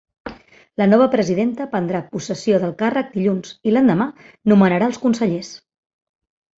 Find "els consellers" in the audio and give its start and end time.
4.93-5.57